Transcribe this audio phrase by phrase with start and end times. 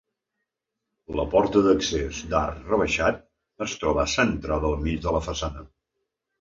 [1.19, 3.21] La porta d'accés d'arc rebaixat,
[3.69, 5.71] es troba centrada al mig de la façana.